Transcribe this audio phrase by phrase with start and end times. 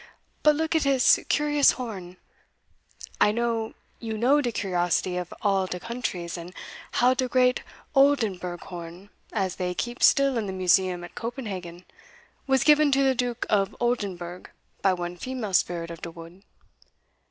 [0.41, 2.17] But look at this curious horn;
[3.19, 6.55] I know, you know de curiosity of all de countries, and
[6.93, 7.61] how de great
[7.93, 11.85] Oldenburgh horn, as they keep still in the Museum at Copenhagen,
[12.47, 14.49] was given to de Duke of Oldenburgh
[14.81, 16.41] by one female spirit of de wood.